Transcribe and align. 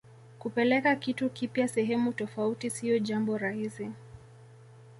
kupeleka 0.39 0.95
kitu 0.95 1.29
kipya 1.29 1.67
sehemu 1.67 2.13
tofauti 2.13 2.69
siyo 2.69 2.99
jambo 2.99 3.37
rahisi 3.37 3.91